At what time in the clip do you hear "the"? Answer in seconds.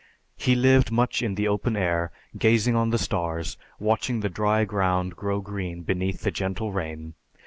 1.35-1.47, 2.89-2.97, 4.21-4.29, 6.21-6.31